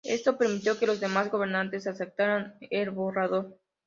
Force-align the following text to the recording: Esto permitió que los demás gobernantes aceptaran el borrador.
Esto 0.03 0.35
permitió 0.35 0.79
que 0.79 0.87
los 0.87 0.99
demás 0.99 1.29
gobernantes 1.29 1.85
aceptaran 1.85 2.55
el 2.71 2.89
borrador. 2.89 3.59